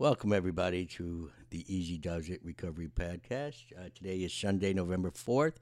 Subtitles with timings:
[0.00, 3.64] Welcome, everybody, to the Easy Does It Recovery Podcast.
[3.78, 5.56] Uh, today is Sunday, November 4th,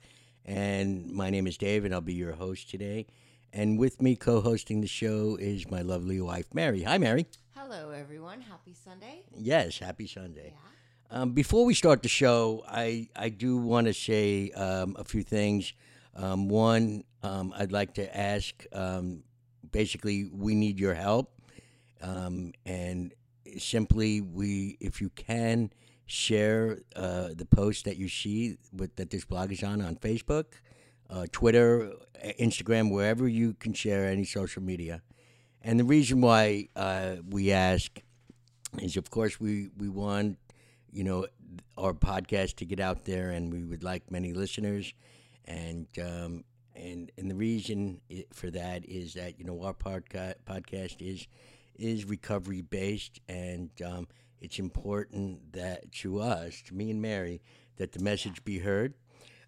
[0.45, 3.07] and my name is Dave, and I'll be your host today.
[3.53, 6.85] And with me co hosting the show is my lovely wife, Mary.
[6.85, 7.27] Hi, Mary.
[7.57, 8.41] Hello, everyone.
[8.43, 9.25] Happy Sunday.
[9.37, 10.55] Yes, happy Sunday.
[10.55, 11.19] Yeah.
[11.21, 15.25] Um, before we start the show, I, I do want to say um, a few
[15.25, 15.73] things.
[16.15, 19.25] Um, one, um, I'd like to ask um,
[19.73, 21.33] basically, we need your help.
[22.01, 23.13] Um, and
[23.59, 25.71] simply, we, if you can,
[26.07, 30.45] share uh, the post that you see with, that this blog is on on Facebook,
[31.11, 31.93] uh, Twitter,
[32.41, 35.03] Instagram, wherever you can share any social media.
[35.63, 38.01] And the reason why uh, we ask
[38.81, 40.39] is, of course, we, we want,
[40.91, 41.27] you know,
[41.77, 44.93] our podcast to get out there, and we would like many listeners.
[45.47, 46.45] And um,
[46.77, 48.01] and and the reason
[48.33, 51.27] for that is that you know our podca- podcast is
[51.79, 54.09] is recovery based, and um,
[54.41, 57.41] it's important that to us, to me and Mary,
[57.77, 58.95] that the message be heard.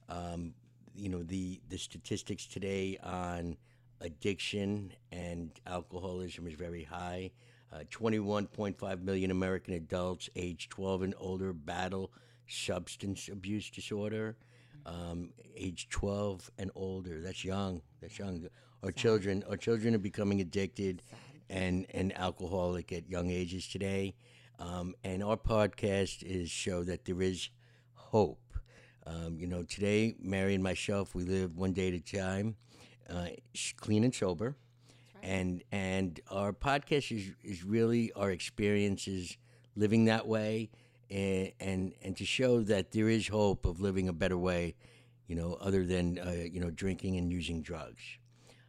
[0.09, 0.55] Um,
[0.95, 3.56] you know the the statistics today on
[4.00, 7.31] addiction and alcoholism is very high.
[7.72, 12.11] Uh, 21.5 million American adults aged 12 and older battle
[12.48, 14.37] substance abuse disorder.
[14.87, 17.20] Um, age 12 and older.
[17.20, 17.83] That's young.
[18.00, 18.48] That's young.
[18.83, 21.03] Our children, our children are becoming addicted
[21.51, 24.15] and and alcoholic at young ages today.
[24.59, 27.51] Um, and our podcast is show that there is
[27.95, 28.41] hope.
[29.06, 32.56] Um, you know, today, Mary and myself, we live one day at a time,
[33.09, 33.28] uh,
[33.78, 34.56] clean and sober,
[35.23, 39.37] and and our podcast is is really our experiences
[39.77, 40.71] living that way,
[41.11, 44.75] and and and to show that there is hope of living a better way,
[45.27, 48.03] you know, other than uh, you know drinking and using drugs.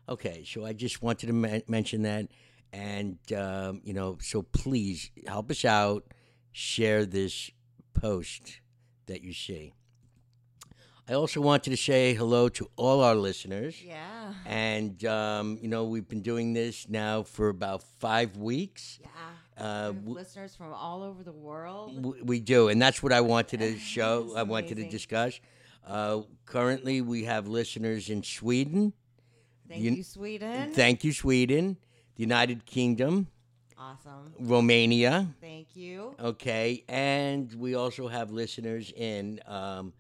[0.10, 2.28] Okay, so I just wanted to men- mention that,
[2.74, 6.04] and um, you know, so please help us out,
[6.52, 7.52] share this
[7.94, 8.62] post
[9.08, 9.74] that you see.
[11.10, 13.82] I also wanted to say hello to all our listeners.
[13.84, 14.34] Yeah.
[14.46, 19.00] And, um, you know, we've been doing this now for about five weeks.
[19.02, 19.08] Yeah.
[19.58, 22.02] Uh, We have listeners from all over the world.
[22.02, 22.70] w- we do.
[22.70, 25.42] And that's what I wanted to show, That's I wanted to discuss.
[25.86, 28.94] Uh, currently, we have listeners in Sweden.
[29.68, 30.72] Thank you- you, Sweden.
[30.72, 31.78] Thank you, Sweden.
[32.16, 33.28] The United Kingdom,
[33.78, 34.34] awesome.
[34.40, 35.28] Romania.
[35.40, 36.16] Thank you.
[36.20, 36.84] Okay.
[36.88, 39.94] And we also have listeners in um,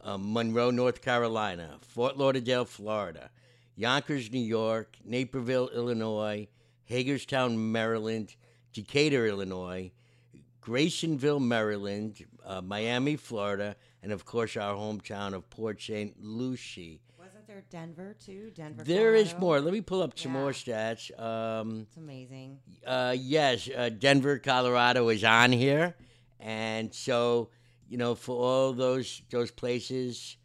[0.00, 3.30] um, Monroe, North Carolina, Fort Lauderdale, Florida,
[3.74, 6.48] Yonkers, New York, Naperville, Illinois,
[6.84, 8.36] Hagerstown, Maryland,
[8.72, 9.90] Decatur, Illinois,
[10.60, 16.14] Grasonville, Maryland, uh, Miami, Florida, and of course our hometown of Port St.
[16.20, 17.00] Lucie.
[17.56, 18.50] There Denver too?
[18.54, 18.84] Denver.
[18.84, 19.40] There is Colorado?
[19.46, 19.60] more.
[19.62, 20.40] Let me pull up some Yeah.
[20.40, 21.18] more stats.
[21.18, 22.58] Um, It's amazing.
[22.86, 25.96] uh, yes, uh, Denver, Colorado is on here,
[26.38, 27.48] and so
[27.88, 30.36] you know for all those those places,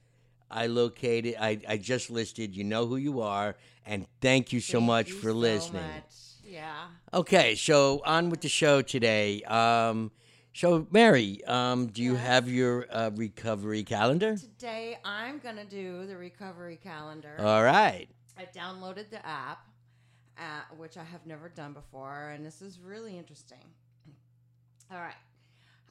[0.50, 1.36] I located.
[1.38, 2.56] I, I just listed.
[2.56, 5.84] You know who you are, and thank you so Thank much you for so listening.
[5.84, 6.14] much.
[6.46, 6.88] Yeah.
[7.14, 9.42] Okay, so on with the show today.
[9.44, 10.12] Um,
[10.54, 12.28] so Mary, um, do you Yes.
[12.28, 14.38] have your uh, recovery calendar?
[14.38, 17.36] Today I'm gonna do the recovery calendar.
[17.40, 18.08] All right.
[18.38, 19.68] I downloaded the app,
[20.38, 23.64] uh, which I have never done before, and this is really interesting.
[24.92, 25.16] All right.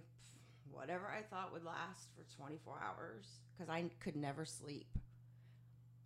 [0.70, 4.86] whatever I thought would last for 24 hours because I could never sleep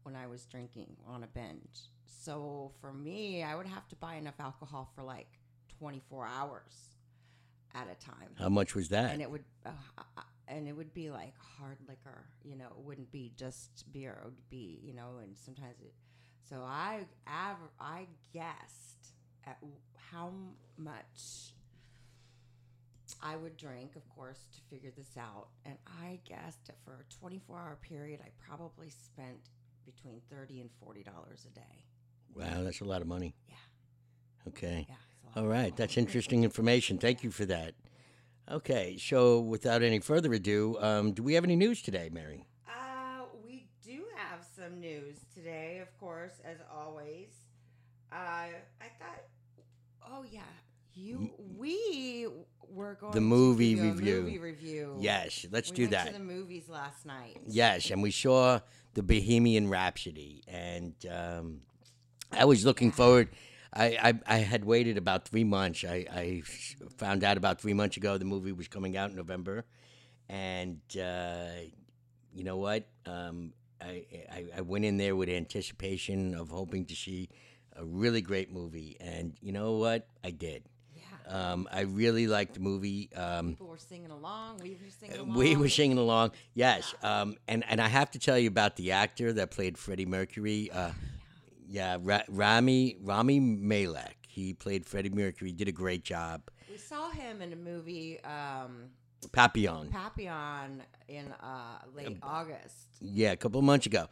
[0.03, 1.89] when I was drinking on a binge.
[2.07, 5.29] So for me, I would have to buy enough alcohol for like
[5.79, 6.97] 24 hours
[7.75, 8.31] at a time.
[8.39, 9.13] How much was that?
[9.13, 9.71] and it would uh,
[10.49, 14.25] and it would be like hard liquor, you know, it wouldn't be just beer, it
[14.25, 15.95] would be, you know, and sometimes it
[16.49, 19.15] so I I guessed
[19.47, 19.59] at
[20.11, 20.33] how
[20.77, 21.55] much
[23.23, 25.49] I would drink, of course, to figure this out.
[25.65, 29.51] And I guessed that for a 24 hour period, I probably spent
[29.85, 31.85] between 30 and $40 a day.
[32.35, 33.35] Wow, that's a lot of money.
[33.49, 33.55] Yeah.
[34.49, 34.87] Okay.
[34.89, 34.95] Yeah.
[35.13, 35.75] it's a lot All of right, money.
[35.77, 36.99] that's interesting information.
[36.99, 37.75] Thank you for that.
[38.51, 42.47] Okay, so without any further ado, um, do we have any news today, Mary?
[42.67, 47.29] Uh, we do have some news today, of course, as always.
[48.13, 49.23] Uh, I thought,
[50.05, 50.41] oh yeah,
[50.95, 52.27] you we
[52.69, 54.23] were going The to movie do a review.
[54.23, 54.97] movie review.
[55.01, 56.07] Yes, let's we do went that.
[56.09, 57.37] To the movies last night.
[57.47, 58.61] Yes, and we saw
[58.95, 61.61] the Bohemian Rhapsody, and um,
[62.33, 63.29] I was looking forward.
[63.73, 63.97] I,
[64.27, 65.85] I, I had waited about three months.
[65.85, 66.43] I, I
[66.97, 69.65] found out about three months ago the movie was coming out in November,
[70.29, 71.47] and uh,
[72.35, 72.87] you know what?
[73.07, 77.29] Um, I, I I went in there with anticipation of hoping to see
[77.77, 80.07] a really great movie, and you know what?
[80.25, 80.65] I did.
[81.31, 83.09] Um, I really liked the movie.
[83.15, 84.59] Um, People were singing along.
[84.63, 85.39] We were singing uh, along.
[85.39, 86.95] We were singing along, yes.
[87.03, 90.71] Um, and and I have to tell you about the actor that played Freddie Mercury.
[90.73, 90.91] Uh,
[91.69, 94.17] yeah, Ra- Rami Rami Malek.
[94.27, 95.53] He played Freddie Mercury.
[95.53, 96.43] Did a great job.
[96.71, 98.91] We saw him in a movie, um,
[99.33, 99.89] Papillon.
[99.91, 102.89] Papillon, in uh, late August.
[103.01, 104.09] Yeah, a couple of months ago.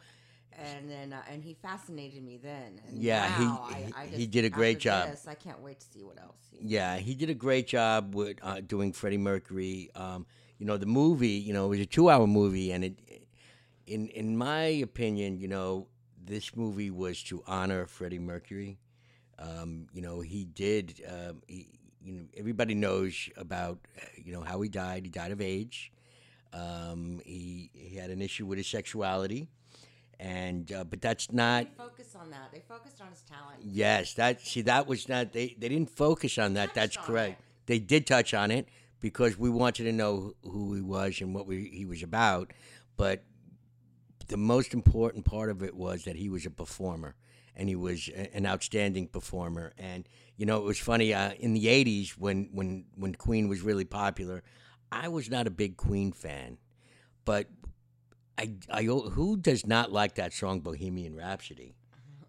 [0.61, 2.79] And then uh, and he fascinated me then.
[2.87, 5.09] And Yeah, he- I, he- I he did a great job.
[5.09, 6.37] This, I can't wait to see what else.
[6.51, 9.89] He, Yeah, he did a great job with uh, doing Freddie Mercury.
[9.95, 10.25] Um,
[10.57, 11.29] you know, the movie.
[11.29, 12.99] You know, it was a two-hour movie, and it,
[13.87, 15.87] in in my opinion, you know,
[16.23, 18.77] this movie was to honor Freddie Mercury.
[19.37, 21.01] Um, you know, he did.
[21.07, 21.67] Um, he,
[22.03, 25.05] you know, everybody knows about uh, you know how he died.
[25.05, 25.89] He died of AIDS.
[26.51, 29.47] Um, he he had an issue with his sexuality,
[30.19, 31.63] and uh, but that's not.
[31.63, 32.51] they focused on that.
[32.51, 33.59] They focused on his talent.
[33.63, 36.73] Yes, that see that was not they they didn't focus on that.
[36.73, 37.39] That's on correct.
[37.39, 37.45] it.
[37.65, 38.67] They did touch on it
[38.99, 42.51] because we wanted to know who he was and what we, he was about,
[42.97, 43.23] but
[44.27, 47.15] the most important part of it was that he was a performer
[47.55, 49.73] and he was a- an outstanding performer.
[49.77, 50.07] And
[50.37, 53.85] you know, it was funny uh, in the '80s when when when Queen was really
[53.85, 54.43] popular.
[54.91, 56.57] I was not a big Queen fan,
[57.23, 57.47] but
[58.39, 61.75] I, I who does not like that song Bohemian Rhapsody?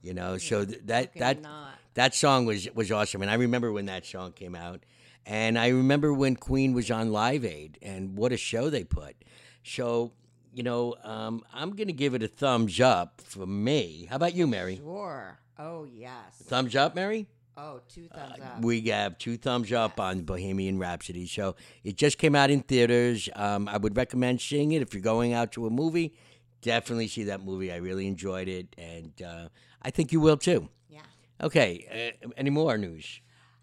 [0.03, 1.75] You know, so th- that that not?
[1.95, 4.81] that song was was awesome, and I remember when that song came out,
[5.25, 9.15] and I remember when Queen was on Live Aid, and what a show they put.
[9.63, 10.13] So,
[10.53, 14.07] you know, um, I'm gonna give it a thumbs up for me.
[14.11, 14.77] How about you, Mary?
[14.77, 15.39] Sure.
[15.59, 16.43] Oh yes.
[16.45, 17.27] Thumbs up, Mary.
[17.63, 18.63] Oh, two thumbs Uh, up.
[18.63, 21.27] We have two thumbs up on Bohemian Rhapsody.
[21.27, 23.29] So it just came out in theaters.
[23.35, 26.15] Um, I would recommend seeing it if you're going out to a movie.
[26.63, 27.71] Definitely see that movie.
[27.71, 29.49] I really enjoyed it, and uh,
[29.83, 30.69] I think you will too.
[30.89, 31.01] yeah.
[31.43, 33.21] Okay, uh, any more news?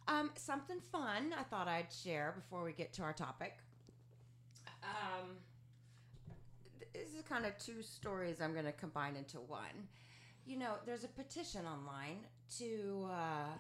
[0.08, 3.58] Um, something fun I thought I'd share before we get to our topic.
[4.84, 5.38] Um,
[6.94, 9.88] this is kind of two stories I'm going to combine into one.
[10.46, 12.20] You know, there's a petition online
[12.58, 13.58] to uh,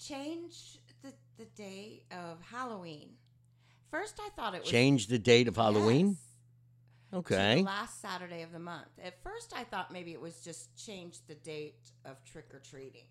[0.00, 3.10] change the, the day of Halloween.
[3.90, 6.08] First, I thought it was Change the date of Halloween.
[6.08, 6.16] Yes,
[7.12, 7.56] Okay.
[7.56, 8.86] the last Saturday of the month.
[9.02, 13.06] At first, I thought maybe it was just change the date of trick or treating.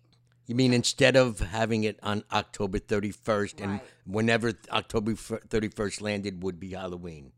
[0.46, 6.58] You mean instead of having it on October 31st and whenever October 31st landed would
[6.58, 7.32] be Halloween?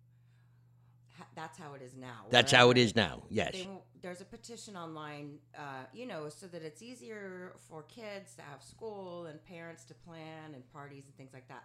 [1.35, 2.27] That's how it is now.
[2.31, 3.23] That's how it is now.
[3.29, 3.53] Yes.
[3.53, 3.69] They
[4.03, 8.63] there's a petition online, uh, you know, so that it's easier for kids to have
[8.63, 11.65] school and parents to plan and parties and things like that.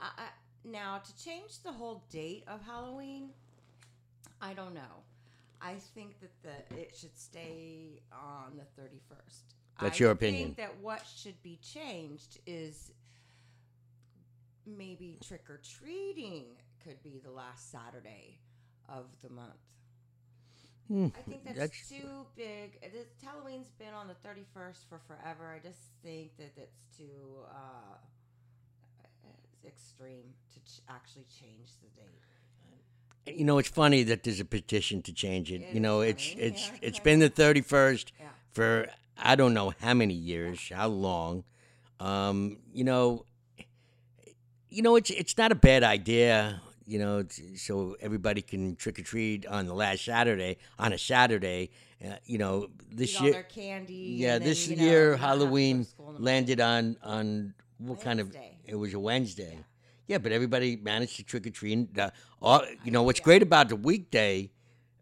[0.00, 0.26] I, I,
[0.64, 3.30] now, to change the whole date of Halloween,
[4.40, 5.04] I don't know.
[5.60, 9.54] I think that the it should stay on the 31st.
[9.80, 10.54] That's I your opinion.
[10.54, 12.92] think that what should be changed is
[14.66, 16.44] maybe trick or treating
[16.84, 18.38] could be the last Saturday
[18.88, 19.54] of the month.
[20.88, 22.78] Hmm, I think that's, that's- too big.
[22.82, 25.52] It is, Halloween's been on the 31st for forever.
[25.54, 27.98] I just think that it's too uh,
[29.66, 33.36] extreme to ch- actually change the date.
[33.38, 35.60] You know, it's funny that there's a petition to change it.
[35.60, 36.78] It you know, it's funny, it's yeah.
[36.80, 38.26] it's been the 31st Yeah.
[38.52, 41.44] for I don't know how many years, how long.
[42.00, 43.26] Um, you know,
[44.70, 46.62] you know, it's it's not a bad idea.
[46.88, 47.24] You know,
[47.56, 51.70] so everybody can trick or treat on the last Saturday on a Saturday.
[52.02, 54.16] Uh, you know, this Eat year, their candy.
[54.16, 56.60] yeah, then, this know, year not have to go to Halloween school in the landed
[56.60, 58.34] on on what kind of?
[58.64, 59.52] It was a Wednesday.
[59.54, 59.62] Yeah.
[60.06, 61.98] Yeah, but everybody managed to trick or treat.
[61.98, 63.24] Uh, all, you know what's yeah.
[63.24, 64.50] great about the weekday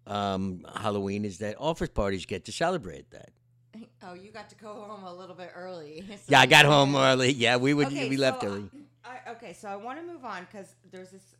[0.06, 3.30] um, Halloween is that office parties get to celebrate that.
[4.08, 6.04] Oh, you got to go home a little bit early.
[6.08, 7.32] so Yeah, I got home early.
[7.32, 8.70] Yeah, we would Okay, we left so, early.
[9.04, 11.38] I, okay, so I want to move on because there's this uh,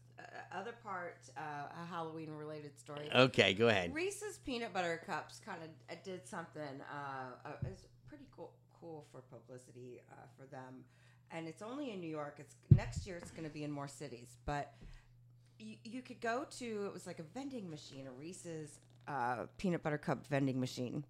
[0.53, 3.09] other part, uh, a Halloween related story.
[3.15, 3.95] Okay, go ahead.
[3.95, 6.81] Reese's peanut butter cups kind of did something.
[6.91, 10.85] Uh, uh, it's pretty cool, cool for publicity uh, for them,
[11.31, 12.37] and it's only in New York.
[12.39, 13.17] It's next year.
[13.17, 14.75] It's going to be in more cities, but
[15.59, 16.87] you, you could go to.
[16.87, 21.05] It was like a vending machine, a Reese's uh, peanut butter cup vending machine.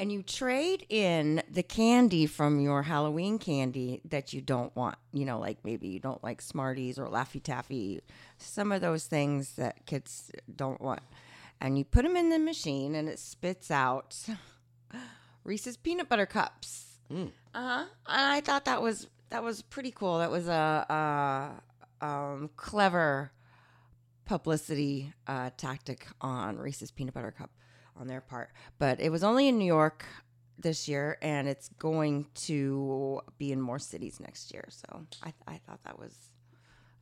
[0.00, 4.96] And you trade in the candy from your Halloween candy that you don't want.
[5.12, 8.00] You know, like maybe you don't like Smarties or Laffy Taffy,
[8.36, 11.00] some of those things that kids don't want.
[11.60, 14.16] And you put them in the machine and it spits out
[15.44, 17.00] Reese's peanut butter cups.
[17.12, 17.32] Mm.
[17.52, 17.84] Uh huh.
[18.06, 20.18] And I thought that was that was pretty cool.
[20.18, 21.60] That was a,
[22.00, 23.32] a um, clever
[24.24, 27.50] publicity uh, tactic on Reese's peanut butter cup
[27.98, 28.50] on their part.
[28.78, 30.04] But it was only in New York
[30.58, 34.66] this year, and it's going to be in more cities next year.
[34.70, 36.14] So I, I thought that was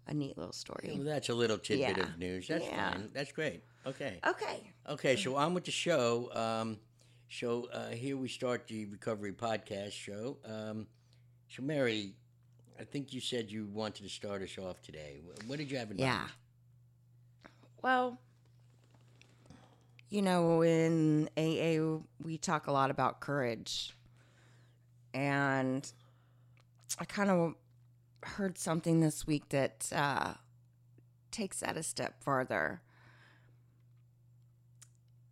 [0.06, 0.92] a neat little story.
[0.94, 2.02] Well, that's a little tidbit Yeah.
[2.04, 2.48] of news.
[2.48, 2.92] That's Yeah.
[2.92, 3.10] fine.
[3.12, 3.62] That's great.
[3.86, 4.20] Okay.
[4.26, 4.72] Okay.
[4.88, 6.30] Okay, so on with the show.
[6.32, 6.78] Um,
[7.28, 10.38] so uh, here we start the recovery podcast show.
[10.44, 10.86] Um,
[11.48, 12.14] so Mary,
[12.78, 15.20] I think you said you wanted to start us off today.
[15.46, 16.18] What did you have in Yeah.
[16.18, 16.30] mind?
[17.44, 17.50] Yeah.
[17.82, 18.20] Well,
[20.08, 23.96] you know, in AA, we talk a lot about courage.
[25.12, 25.90] And
[26.98, 27.54] I kind of
[28.22, 30.34] heard something this week that uh,
[31.30, 32.82] takes that a step farther.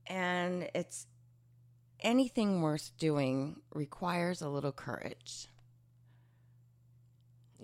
[0.07, 1.07] And it's
[2.01, 5.49] anything worth doing requires a little courage.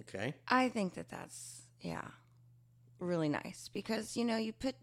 [0.00, 0.35] Okay.
[0.49, 2.09] I think that that's yeah,
[2.99, 4.75] really nice because you know you put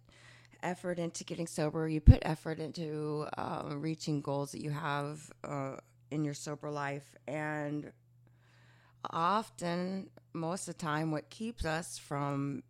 [0.64, 5.78] effort into getting sober, you put effort into um, reaching goals that you have uh,
[6.12, 7.92] in your sober life, and
[9.12, 12.64] often, most of the time, what keeps us from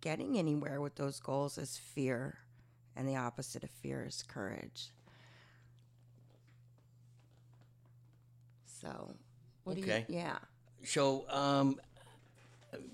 [0.00, 2.38] getting anywhere with those goals is fear,
[2.96, 4.92] and the opposite of fear is courage.
[8.66, 9.16] So,
[9.64, 9.76] what Okay.
[9.76, 10.02] do you?
[10.06, 10.38] Yeah.
[10.84, 11.80] So, um,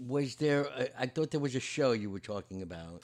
[0.07, 0.63] was there?
[0.65, 3.03] A, I thought there was a show you were talking about.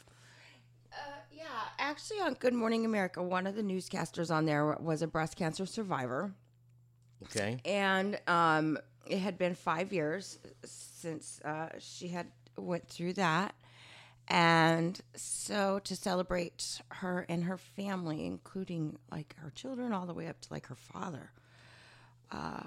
[1.87, 5.65] Actually, on Good Morning America, one of the newscasters on there was a breast cancer
[5.67, 6.33] survivor,
[7.27, 7.59] Okay.
[7.65, 8.77] and um,
[9.07, 12.27] it had been five years since uh, she had
[12.57, 13.55] went through that,
[14.27, 20.27] and so to celebrate her and her family, including like her children, all the way
[20.27, 21.31] up to like her father,
[22.33, 22.65] uh,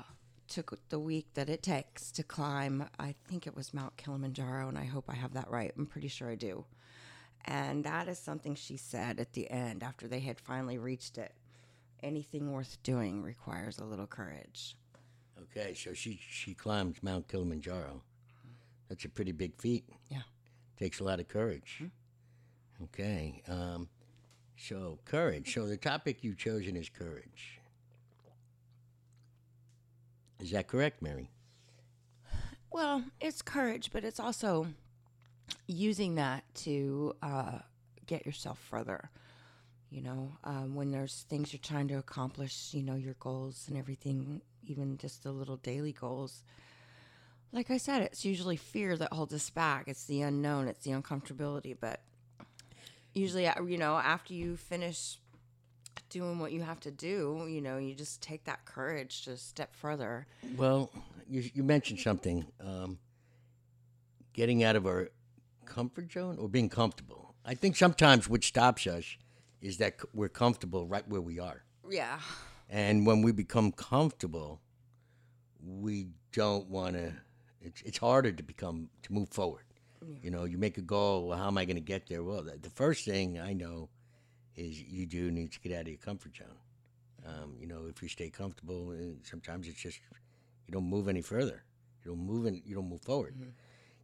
[0.48, 2.86] took the week that it takes to climb.
[2.98, 5.74] I think it was Mount Kilimanjaro, and I hope I have that right.
[5.78, 6.64] I'm pretty sure I do.
[7.46, 11.34] And that is something she said at the end after they had finally reached it.
[12.02, 14.76] Anything worth doing requires a little courage.
[15.42, 15.74] Okay.
[15.74, 18.02] So she she climbs Mount Kilimanjaro.
[18.88, 19.86] That's a pretty big feat.
[20.10, 20.22] Yeah.
[20.78, 21.84] Takes a lot of courage.
[22.84, 23.42] Okay.
[23.48, 23.90] Um,
[24.58, 25.54] so courage.
[25.54, 27.60] So the topic you've chosen is courage.
[30.40, 31.30] Is that correct, Mary?
[32.72, 34.68] Well, it's courage, but it's also
[35.70, 37.60] using that to uh,
[38.08, 39.10] get yourself further.
[39.92, 43.78] You know, um, when there's things you're trying to accomplish, you know, your goals and
[43.78, 46.44] everything, even just the little daily goals.
[47.52, 49.86] Like I said, it's usually fear that holds us back.
[49.88, 51.76] It's the unknown, it's the uncomfortability.
[51.80, 52.02] But
[53.14, 55.18] usually, uh, you know, after you finish
[56.12, 59.76] doing what you have to do, you know, you just take that courage to step
[59.76, 60.28] further.
[60.56, 60.92] Well,
[61.28, 62.46] you, you mentioned something.
[62.64, 63.00] Um,
[64.34, 65.10] getting out of our
[65.70, 67.36] comfort zone or being comfortable.
[67.46, 69.18] I think sometimes what stops us
[69.62, 71.64] is that we're comfortable right where we are.
[71.90, 72.20] Yeah.
[72.70, 74.62] And when we become comfortable,
[75.64, 77.14] we don't want to.
[77.62, 79.64] It's it's harder to become to move forward.
[80.22, 81.28] You know, you make a goal.
[81.28, 82.24] Well, how am I going to get there?
[82.24, 83.90] Well, the, the first thing I know
[84.56, 86.48] is you do need to get out of your comfort zone.
[87.28, 90.00] Um, you know, if you stay comfortable, uh, sometimes it's just
[90.68, 91.64] you don't move any further.
[92.04, 93.36] You don't move and you don't move forward.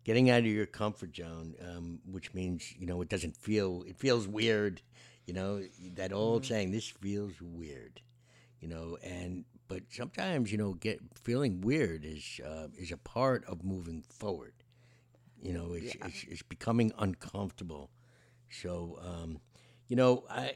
[0.06, 3.98] Getting out of your comfort zone, um, which means you know it doesn't feel it
[3.98, 4.82] feels weird.
[5.26, 5.64] You know
[5.96, 8.02] that old saying, "This feels weird."
[8.62, 13.44] You know, and but sometimes you know get feeling weird is uh, is a part
[13.46, 14.54] of moving forward.
[15.42, 17.90] You know, it's it's, it's becoming uncomfortable.
[18.50, 19.40] So, um,
[19.88, 20.56] you know, I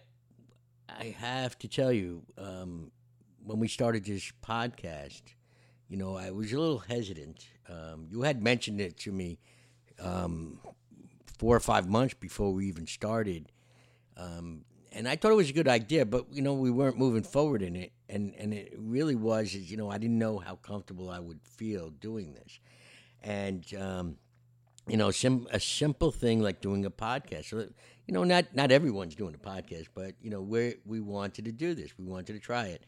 [0.89, 2.91] I have to tell you, um,
[3.43, 5.21] when we started this podcast,
[5.87, 7.47] you know, I was a little hesitant.
[7.69, 9.39] Um, you had mentioned it to me
[9.99, 10.59] um,
[11.37, 13.51] four or five months before we even started,
[14.17, 16.05] um, and I thought it was a good idea.
[16.05, 19.53] But you know, we weren't moving forward in it, and and it really was.
[19.53, 22.59] You know, I didn't know how comfortable I would feel doing this,
[23.21, 24.17] and um,
[24.87, 27.45] you know, sim- a simple thing like doing a podcast.
[27.45, 27.67] So,
[28.07, 31.51] you know, not not everyone's doing a podcast, but you know, we we wanted to
[31.51, 31.97] do this.
[31.97, 32.83] We wanted to try it.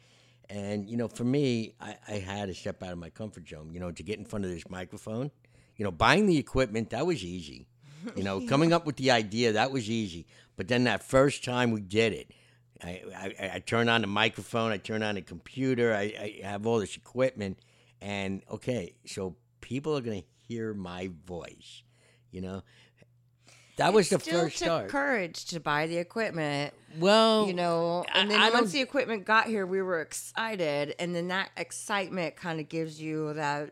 [0.51, 3.71] And you know, for me, I, I had to step out of my comfort zone.
[3.73, 5.31] You know, to get in front of this microphone.
[5.77, 7.67] You know, buying the equipment that was easy.
[8.15, 10.27] You know, coming up with the idea that was easy.
[10.57, 12.31] But then that first time we did it,
[12.83, 16.67] I, I, I turn on the microphone, I turn on the computer, I, I have
[16.67, 17.59] all this equipment,
[18.01, 21.83] and okay, so people are gonna hear my voice.
[22.31, 22.63] You know,
[23.81, 24.89] that was the Still first took start.
[24.89, 28.05] courage to buy the equipment, well, you know.
[28.13, 32.35] And then I once the equipment got here, we were excited, and then that excitement
[32.35, 33.71] kind of gives you that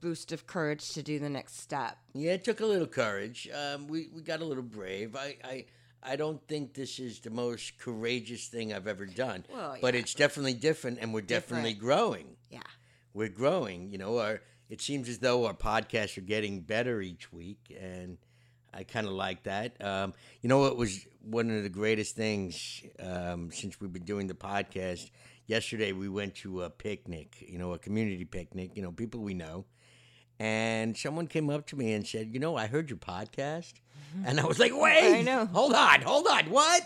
[0.00, 1.98] boost of courage to do the next step.
[2.14, 3.48] Yeah, it took a little courage.
[3.52, 5.16] Um, we we got a little brave.
[5.16, 5.64] I, I
[6.02, 9.44] I don't think this is the most courageous thing I've ever done.
[9.52, 11.80] Well, but it's definitely different, and we're definitely Different.
[11.98, 12.26] growing.
[12.50, 12.60] Yeah.
[13.14, 13.90] We're growing.
[13.90, 18.18] You know, our it seems as though our podcasts are getting better each week, and
[18.74, 19.82] I kind of like that.
[19.84, 24.26] Um, you know, what was one of the greatest things um, since we've been doing
[24.26, 25.10] the podcast.
[25.46, 27.36] Yesterday, we went to a picnic.
[27.46, 28.72] You know, a community picnic.
[28.74, 29.64] You know, people we know
[30.40, 33.72] and someone came up to me and said, "You know, I heard your podcast,"
[34.24, 35.14] and I was like, "Wait, Mm-hmm.
[35.14, 35.46] I know.
[35.46, 36.82] hold on, hold on, what?"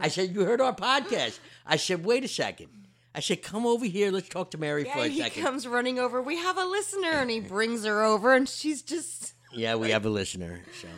[0.00, 2.68] I said, "You heard our podcast?" I said, "Wait a second.
[3.14, 4.10] I said, "Come over here.
[4.12, 5.42] Let's talk to Mary for Yeah, a he second.
[5.42, 6.22] comes running over.
[6.22, 10.06] We have a listener, and he brings her over, and she's just Yeah, we have
[10.06, 10.62] a listener.
[10.80, 10.88] So,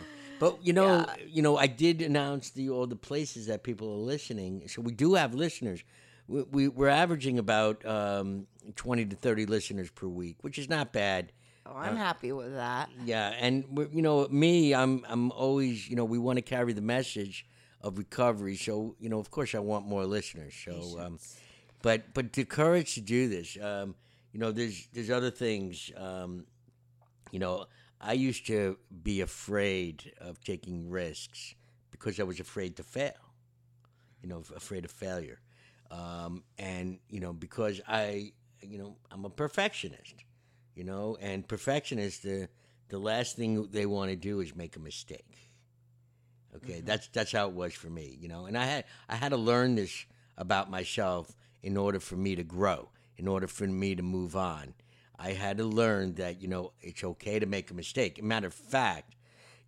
[0.45, 4.05] but you know, you know, I did announce the all the places that people are
[4.05, 4.69] listening.
[4.69, 5.83] So we do have listeners.
[6.29, 8.47] We, we we're averaging about um,
[8.77, 11.33] twenty to thirty listeners per week, which is not bad.
[11.67, 12.91] Oh, I'm happy with that.
[13.07, 16.83] Yeah, and you know me, I'm I'm always you know we want to carry the
[16.83, 17.47] message
[17.81, 18.57] of recovery.
[18.57, 20.55] So you know, of course, I want more listeners.
[20.63, 21.19] So, um,
[21.81, 23.95] but but the courage to do this, um,
[24.33, 25.91] you know, there's there's other things.
[25.97, 26.45] Um,
[27.31, 27.67] you know,
[28.01, 31.55] I used to be afraid of taking risks
[31.91, 33.13] because I was afraid to fail.
[34.23, 35.39] You know, afraid of failure,
[35.91, 40.15] um, and you know because I you know I'm a perfectionist
[40.75, 42.49] you know and perfectionists the
[42.89, 45.51] the last thing they want to do is make a mistake.
[46.57, 49.31] Okay that's that's how it was for me you know and i had i had
[49.31, 50.07] to learn this
[50.39, 54.73] about myself in order for me to grow in order for me to move on
[55.19, 58.55] i had to learn that you know it's okay to make a mistake matter of
[58.55, 59.17] fact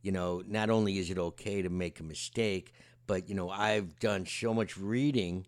[0.03, 2.73] you know not only is it okay to make a mistake
[3.07, 5.47] but you know i've done so much reading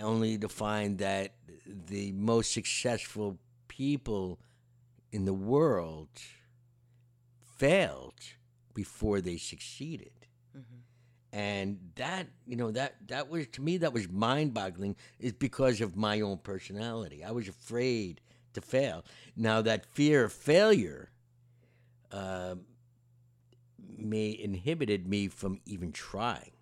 [0.00, 1.34] only to find that
[1.66, 4.38] the most successful people
[5.12, 6.08] in the world
[7.56, 8.20] failed
[8.74, 10.12] before they succeeded.
[10.56, 11.38] Mm-hmm.
[11.38, 15.96] And that, you know, that that was to me that was mind-boggling is because of
[15.96, 17.24] my own personality.
[17.24, 18.20] I was afraid
[18.54, 19.04] to fail.
[19.36, 21.10] Now that fear of failure
[22.10, 22.56] uh,
[23.78, 26.52] may inhibited me from even trying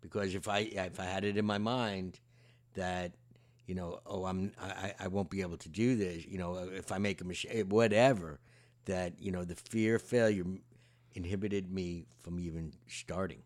[0.00, 2.20] because if I if I had it in my mind
[2.74, 3.12] that
[3.66, 6.92] you know oh I'm I, I won't be able to do this you know if
[6.92, 8.40] I make a mistake whatever
[8.84, 10.44] that you know the fear of failure
[11.14, 13.42] inhibited me from even starting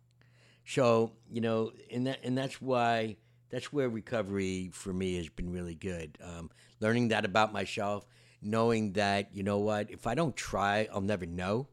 [0.64, 3.16] so you know and that and that's why
[3.50, 8.06] that's where recovery for me has been really good um, learning that about myself
[8.40, 11.68] knowing that you know what if I don't try I'll never know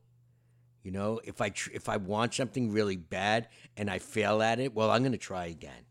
[0.85, 4.59] you know, if I tr- if I want something really bad and I fail at
[4.59, 5.87] it, well, I'm going to try again.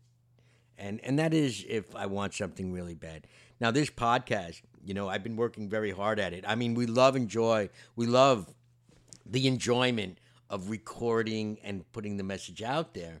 [0.77, 3.27] And and that is if I want something really bad.
[3.59, 6.45] Now this podcast, you know, I've been working very hard at it.
[6.47, 8.55] I mean, we love enjoy, we love
[9.25, 10.19] the enjoyment
[10.49, 13.19] of recording and putting the message out there,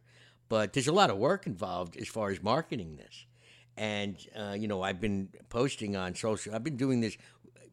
[0.49, 3.25] but there's a lot of work involved as far as marketing this.
[3.77, 6.55] And uh, you know, I've been posting on social.
[6.55, 7.17] I've been doing this.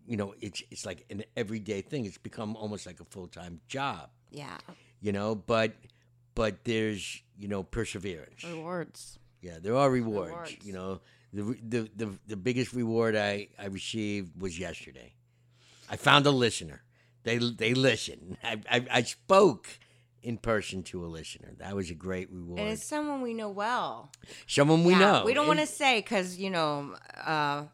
[0.06, 2.06] You know, it's it's like an everyday thing.
[2.06, 4.10] It's become almost like a full time job.
[4.30, 4.58] Yeah.
[5.00, 5.74] You know, but
[6.34, 8.44] but there's you know perseverance.
[8.44, 9.18] Rewards.
[9.40, 10.30] Yeah, there are rewards.
[10.30, 10.56] Rewards.
[10.64, 11.00] You know,
[11.32, 15.14] the, the the the biggest reward I I received was yesterday.
[15.88, 16.82] I found a listener.
[17.22, 18.36] They they listen.
[18.44, 19.68] I I, I spoke
[20.22, 21.52] in person to a listener.
[21.58, 22.60] That was a great reward.
[22.60, 24.10] And it's someone we know well.
[24.46, 25.22] Someone we yeah, know.
[25.24, 27.64] We don't want to say because you know uh,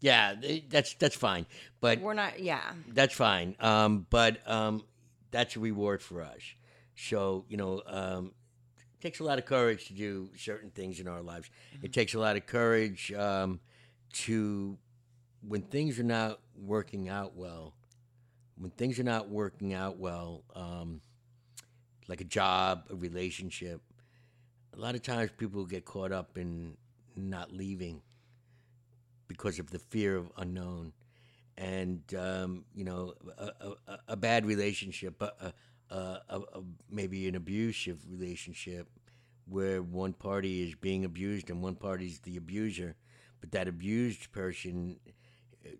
[0.00, 0.34] Yeah,
[0.68, 1.46] that's that's fine.
[1.80, 2.40] But we're not.
[2.40, 2.62] Yeah.
[2.88, 3.56] That's fine.
[3.60, 4.84] Um, but um,
[5.30, 6.40] that's a reward for us.
[6.96, 8.32] So, you know, um,
[8.76, 11.50] it takes a lot of courage to do certain things in our lives.
[11.82, 13.60] It takes a lot of courage um,
[14.12, 14.76] to,
[15.46, 17.74] when things are not working out well,
[18.58, 21.00] when things are not working out well, um,
[22.10, 23.80] like a job, a relationship,
[24.76, 26.76] a lot of times people get caught up in
[27.16, 28.02] not leaving
[29.28, 30.92] because of the fear of unknown
[31.56, 33.50] and um, you know a,
[33.88, 35.52] a, a bad relationship, a,
[35.90, 38.88] a, a, a, maybe an abusive relationship
[39.46, 42.96] where one party is being abused and one party is the abuser,
[43.40, 44.98] but that abused person
[45.64, 45.70] uh,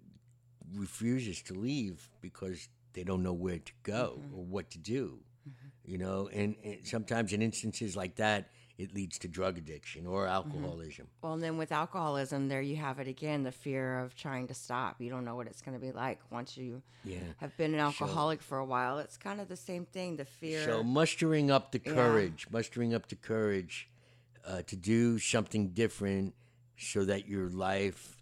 [0.77, 4.39] refuses to leave because they don't know where to go Mm-hmm.
[4.39, 5.19] or what to do.
[5.91, 10.27] You know, and, and sometimes in instances like that, it leads to drug addiction or
[10.27, 10.31] Mm-hmm.
[10.31, 11.09] alcoholism.
[11.21, 14.55] Well, and then with alcoholism, there you have it again the fear of trying to
[14.55, 15.01] stop.
[15.01, 17.19] You don't know what it's going to be like once you Yeah.
[17.39, 18.99] have been an alcoholic for a while.
[19.01, 20.65] It's kind of the same thing the fear.
[20.65, 21.93] So mustering up the Yeah.
[21.93, 23.89] courage, mustering up the courage
[24.47, 26.35] uh, to do something different,
[26.79, 28.17] so that your life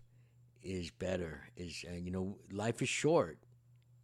[0.63, 1.43] is better.
[1.57, 3.39] Is uh, you know, life is short.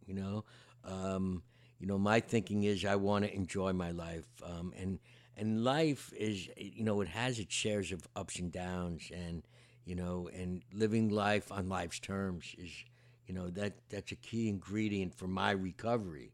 [0.05, 0.45] You know,
[0.85, 1.43] um,
[1.79, 4.99] you know, my thinking is I want to enjoy my life, um, and
[5.37, 9.43] and life is you know it has its shares of ups and downs, and
[9.85, 12.71] you know, and living life on life's terms is
[13.27, 16.31] you know that that's a key ingredient for my recovery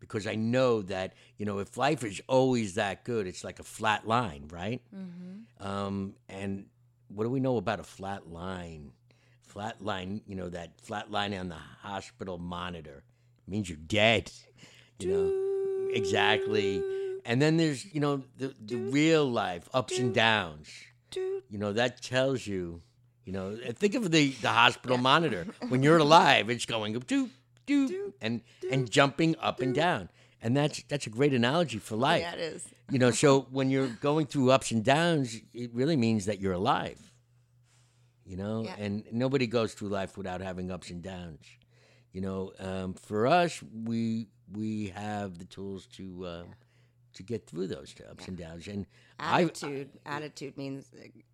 [0.00, 3.64] because I know that you know if life is always that good, it's like a
[3.64, 4.80] flat line, right?
[4.94, 5.66] Mm-hmm.
[5.66, 6.66] Um, and
[7.08, 8.92] what do we know about a flat line?
[9.42, 13.02] Flat line, you know that flat line on the hospital monitor
[13.46, 14.30] means you're dead.
[14.98, 16.82] You know exactly.
[17.24, 20.68] And then there's you know the the real life ups and downs.
[21.14, 22.80] You know that tells you.
[23.24, 25.46] You know, think of the the hospital monitor.
[25.70, 27.30] When you're alive, it's going up doop
[27.66, 30.10] doop and and jumping up and down.
[30.42, 32.20] And that's that's a great analogy for life.
[32.20, 32.68] Yeah, it is.
[32.90, 36.52] You know, so when you're going through ups and downs, it really means that you're
[36.52, 37.00] alive.
[38.26, 38.76] You know, Yeah.
[38.78, 41.46] and nobody goes through life without having ups and downs.
[42.12, 46.42] You know, um, for us, we we have the tools to uh,
[47.14, 48.66] to get through those ups and downs.
[48.66, 48.86] And
[49.18, 49.90] Attitude.
[50.04, 50.90] attitude means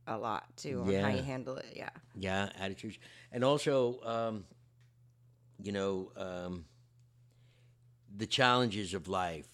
[0.07, 1.73] a lot too on how you handle it.
[1.75, 1.89] Yeah.
[2.15, 2.99] yeah, attitudes,
[3.33, 4.45] and also, um,
[5.63, 6.65] you know, um,
[8.17, 9.49] the challenges of life.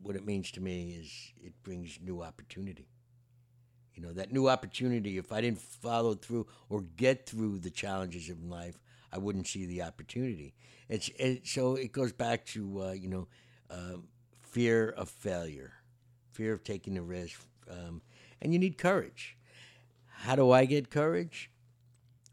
[0.00, 2.86] What it means to me is it brings new opportunity.
[3.94, 8.30] You know, that new opportunity, if I didn't follow through or get through the challenges
[8.30, 8.78] of life,
[9.12, 10.54] I wouldn't see the opportunity.
[10.88, 13.28] It's it, so it goes back to uh, you know
[13.70, 14.04] um,
[14.42, 15.72] fear of failure,
[16.32, 17.40] fear of taking the risk,
[17.70, 18.02] um,
[18.40, 19.36] and you need courage.
[20.06, 21.50] How do I get courage?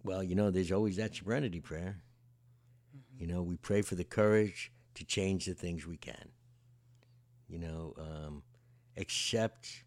[0.03, 2.01] Well, you know, there's always that serenity prayer.
[3.17, 6.29] You know, we pray for the courage to change the things we can.
[7.47, 8.43] You know, um,
[8.97, 9.83] accept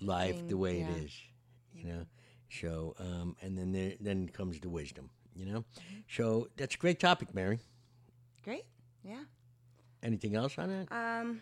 [0.00, 0.88] life the way yeah.
[0.88, 1.12] it is.
[1.74, 2.06] You know,
[2.48, 5.10] so um, and then there, then comes the wisdom.
[5.36, 5.64] You know,
[6.08, 7.58] so that's a great topic, Mary.
[8.44, 8.64] Great.
[9.02, 9.24] Yeah.
[10.02, 10.94] Anything else on that?
[10.94, 11.40] Um,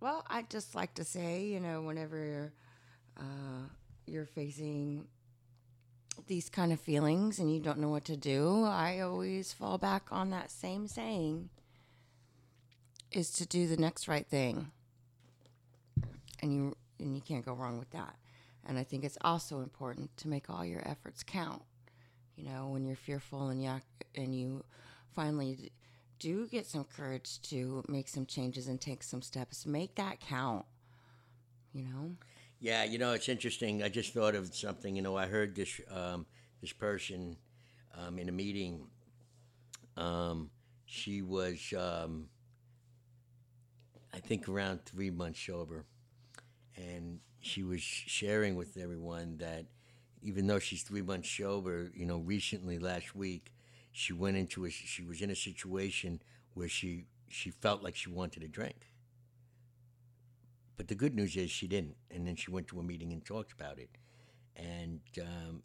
[0.00, 2.52] well, I'd just like to say, you know, whenever
[3.16, 3.68] uh,
[4.06, 5.06] you're facing
[6.26, 10.04] these kind of feelings and you don't know what to do, I always fall back
[10.10, 11.50] on that same saying
[13.12, 14.70] is to do the next right thing.
[16.42, 18.16] And you and you can't go wrong with that.
[18.66, 21.62] And I think it's also important to make all your efforts count.
[22.40, 23.70] You know, when you're fearful and you
[24.14, 24.64] and you
[25.14, 25.72] finally
[26.18, 29.66] do get some courage to make some changes and take some steps.
[29.66, 30.64] Make that count.
[31.74, 32.16] You know?
[32.58, 33.82] Yeah, you know, it's interesting.
[33.82, 34.96] I just thought of something.
[34.96, 36.24] You know, I heard this um,
[36.62, 37.36] this person
[37.94, 38.86] um, in a meeting.
[39.98, 40.50] Um,
[40.86, 42.28] she was, um,
[44.14, 45.84] I think, around three months sober,
[46.74, 49.66] and she was sharing with everyone that
[50.22, 53.52] even though she's three months sober, you know, recently last week,
[53.92, 56.22] she went into a she was in a situation
[56.54, 58.90] where she she felt like she wanted a drink.
[60.76, 61.96] But the good news is she didn't.
[62.10, 63.90] And then she went to a meeting and talked about it.
[64.56, 65.62] And um,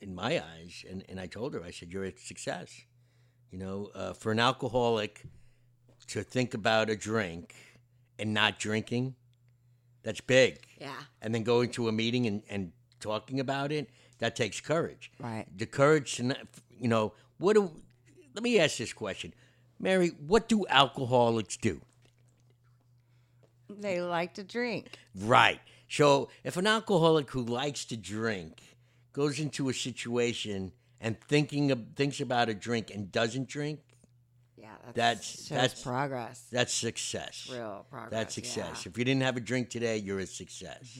[0.00, 2.84] in my eyes, and, and I told her, I said, You're a success.
[3.50, 5.24] You know, uh, for an alcoholic
[6.08, 7.54] to think about a drink
[8.18, 9.14] and not drinking,
[10.02, 10.60] that's big.
[10.80, 10.94] Yeah.
[11.20, 15.10] And then going to a meeting and, and talking about it, that takes courage.
[15.20, 15.46] Right.
[15.56, 16.38] The courage to, not,
[16.80, 17.70] you know, what do,
[18.34, 19.32] let me ask this question.
[19.80, 21.80] Mary, what do alcoholics do?
[23.70, 24.88] They like to drink.
[25.14, 25.60] Right.
[25.88, 28.60] So if an alcoholic who likes to drink
[29.12, 33.80] goes into a situation and thinking of, thinks about a drink and doesn't drink,
[34.56, 34.68] Yeah.
[34.94, 36.44] That's, That's- that's- progress.
[36.50, 37.48] that's success.
[37.52, 38.10] Real progress.
[38.10, 38.56] That's success.
[38.56, 38.64] yeah.
[38.72, 38.88] Mm-hmm.
[38.88, 40.98] If you didn't have a drink today, you're a success.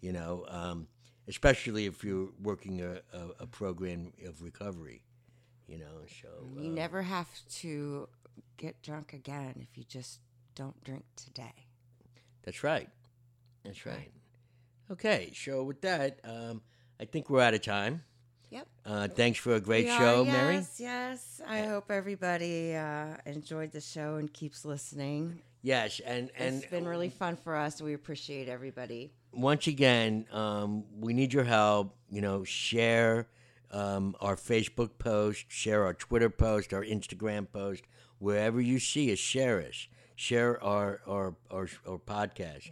[0.00, 0.88] You know, um,
[1.28, 5.02] especially if you're working a, a, a program of recovery.
[5.66, 6.28] You know, so
[6.60, 8.08] You uh, never have to
[8.56, 10.20] get drunk again if you just
[10.54, 11.54] don't drink today.
[12.44, 12.88] That's right.
[13.64, 14.10] That's right.
[14.92, 16.62] Okay, so with that, um,
[17.00, 18.04] I think we're out of time.
[18.50, 18.68] Yep.
[18.84, 20.54] Uh, thanks for a great We are, show, yes, Mary.
[20.54, 21.40] Yes, yes.
[21.46, 25.40] I hope everybody uh, enjoyed the show and keeps listening.
[25.62, 27.82] Yes, and and it's been really fun for us.
[27.82, 29.10] We appreciate everybody.
[29.36, 31.94] Once again, um, we need your help.
[32.10, 33.28] You know, share
[33.70, 37.82] um, our Facebook post, share our Twitter post, our Instagram post,
[38.18, 39.88] wherever you see us, share us.
[40.14, 42.70] Share our our our, our podcast.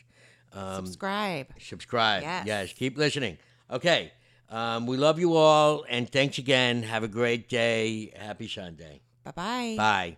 [0.52, 1.48] Um, Subscribe.
[1.60, 2.22] subscribe.
[2.22, 2.46] Yes.
[2.46, 3.38] yes, keep listening.
[3.70, 4.12] Okay.
[4.50, 6.84] Um, we love you all, and thanks again.
[6.84, 8.12] Have a great day.
[8.16, 9.00] Happy Sunday.
[9.24, 9.74] Bye-bye.
[9.76, 10.16] Bye.